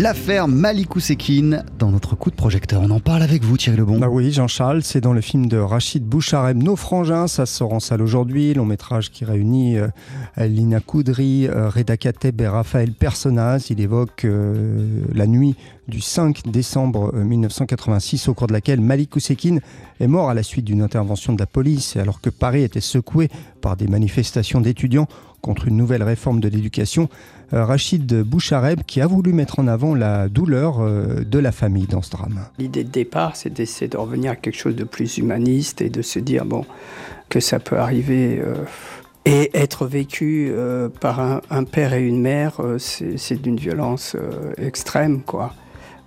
[0.00, 2.80] L'affaire Malik Ousekine dans notre coup de projecteur.
[2.80, 3.98] On en parle avec vous, Thierry Lebon.
[3.98, 7.26] Bah oui, Jean-Charles, c'est dans le film de Rachid Bouchareb, Nos Frangins.
[7.26, 8.54] Ça sort en salle aujourd'hui.
[8.54, 9.88] Long métrage qui réunit euh,
[10.38, 13.66] Lina Koudry, euh, Reda Kateb et Raphaël Personnaz.
[13.68, 15.56] Il évoque euh, la nuit
[15.88, 19.60] du 5 décembre 1986, au cours de laquelle Malik Ousekine
[20.00, 23.28] est mort à la suite d'une intervention de la police, alors que Paris était secoué
[23.60, 25.08] par des manifestations d'étudiants
[25.40, 27.08] contre une nouvelle réforme de l'éducation.
[27.50, 32.10] Rachid Bouchareb qui a voulu mettre en avant la douleur de la famille dans ce
[32.10, 32.46] drame.
[32.58, 36.00] L'idée de départ, c'est d'essayer de revenir à quelque chose de plus humaniste et de
[36.00, 36.64] se dire bon
[37.32, 38.40] que ça peut arriver.
[38.40, 38.54] Euh,
[39.24, 44.16] et être vécu euh, par un, père et une mère, euh, c'est d'une violence
[44.58, 45.54] extrême, quoi.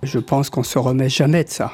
[0.06, 1.72] Je pense qu'on se remet jamais de ça.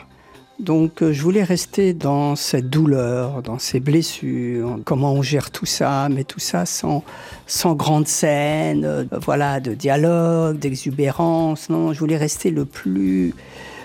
[0.58, 6.08] Donc je voulais rester dans cette douleur, dans ces blessures, comment on gère tout ça,
[6.08, 7.02] mais tout ça sans,
[7.46, 11.68] sans grande scène, voilà, de dialogue, d'exubérance.
[11.68, 13.34] Non, je voulais rester le plus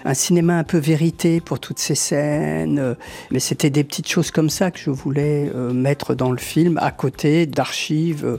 [0.07, 2.95] un cinéma un peu vérité pour toutes ces scènes.
[3.31, 6.77] Mais c'était des petites choses comme ça que je voulais euh, mettre dans le film,
[6.81, 8.37] à côté d'archives euh,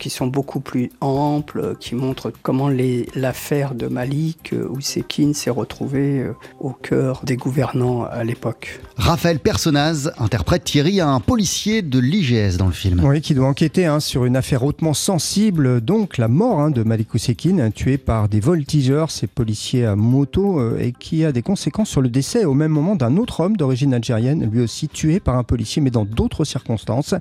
[0.00, 2.68] qui sont beaucoup plus amples, qui montrent comment
[3.14, 6.26] l'affaire de Malik euh, Ousekine s'est retrouvée
[6.58, 8.80] au cœur des gouvernants à l'époque.
[8.96, 13.02] Raphaël Personnaz interprète Thierry, un policier de l'IGS dans le film.
[13.04, 16.82] Oui, qui doit enquêter hein, sur une affaire hautement sensible, donc la mort hein, de
[16.82, 21.90] Malik Ousekine, tué par des voltigeurs, ces policiers à moto, et qui a des conséquences
[21.90, 25.36] sur le décès au même moment d'un autre homme d'origine algérienne, lui aussi tué par
[25.36, 27.14] un policier, mais dans d'autres circonstances.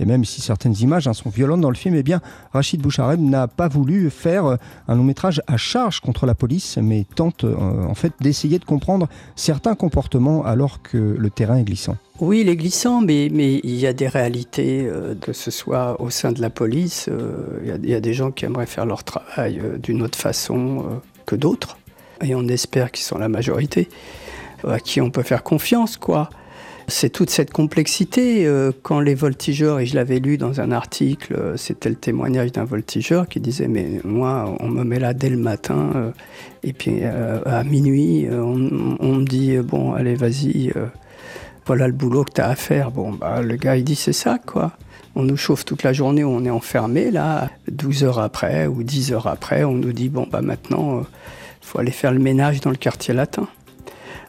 [0.00, 2.20] Et même si certaines images hein, sont violentes dans le film, eh bien,
[2.52, 4.56] Rachid Bouchareb n'a pas voulu faire euh,
[4.88, 8.64] un long métrage à charge contre la police, mais tente euh, en fait d'essayer de
[8.64, 11.96] comprendre certains comportements alors que le terrain est glissant.
[12.20, 16.10] Oui, il est glissant, mais, il y a des réalités, euh, que ce soit au
[16.10, 17.10] sein de la police,
[17.62, 20.18] il, y a, il, y a, des gens qui aimeraient faire leur travail d'une autre
[20.18, 21.76] façon que d'autres
[22.22, 23.88] et on espère qu'ils sont la majorité,
[24.66, 26.30] à qui on peut faire confiance, quoi.
[26.88, 28.46] C'est toute cette complexité.
[28.46, 32.52] Euh, quand les voltigeurs, et je l'avais lu dans un article, euh, c'était le témoignage
[32.52, 36.10] d'un voltigeur qui disait Mais moi, on me met là dès le matin, euh,
[36.62, 40.72] et puis à minuit, on, me dit Bon, allez, vas-y,
[41.66, 42.92] voilà le boulot que tu as à faire.
[42.92, 44.72] Bon, bah, le gars, il dit C'est ça, quoi.
[45.16, 47.50] On nous chauffe toute la journée, on est enfermé, là.
[47.68, 51.04] 12 heures après ou 10 heures après, on nous dit Bon, bah maintenant
[51.66, 53.48] faut aller faire le ménage dans le quartier latin.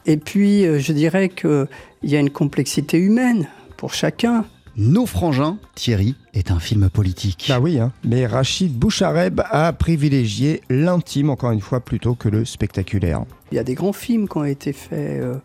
[0.08, 1.68] Et puis, euh, je dirais qu'il
[2.04, 4.46] y a une complexité humaine pour chacun.
[4.78, 7.48] Nos frangins, Thierry, est un film politique.
[7.50, 7.92] Bah oui, hein.
[8.06, 13.26] mais Rachid Bouchareb a privilégié l'intime, encore une fois, plutôt que le spectaculaire.
[13.52, 15.36] Il y a des grands films qui ont été faits euh,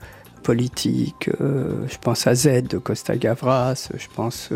[0.45, 1.29] politiques.
[1.41, 4.51] Euh, je pense à Z de Costa Gavras, je pense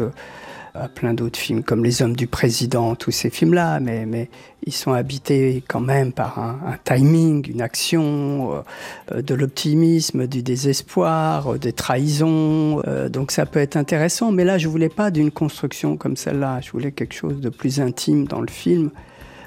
[0.81, 4.29] à plein d'autres films comme Les Hommes du Président, tous ces films-là, mais, mais
[4.65, 8.63] ils sont habités quand même par un, timing, une action,
[9.13, 12.83] euh, de l'optimisme, du désespoir, euh, des trahisons.
[12.87, 16.61] Euh, donc ça peut être intéressant, mais là je voulais pas d'une construction comme celle-là.
[16.61, 18.91] Je voulais quelque chose de plus intime dans le film,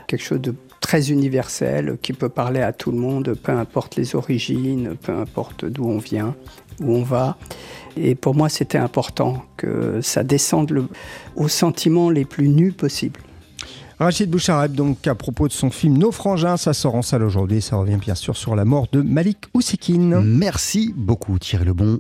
[0.08, 4.16] quelque chose de très universel qui peut parler à tout le monde, peu importe les
[4.16, 6.36] origines, peu importe d'où on vient,
[6.82, 7.38] où on va.
[7.98, 10.88] Et pour moi, c'était important que ça descende le,
[11.36, 13.20] aux sentiments les plus nus possibles.
[14.00, 17.62] Rachid Bouchareb, donc à propos de son film Nos Frangins, ça sort en salle aujourd'hui.
[17.62, 20.22] Ça revient bien sûr sur la mort de Malik Ousekine.
[20.22, 22.00] Merci beaucoup Thierry Lebon.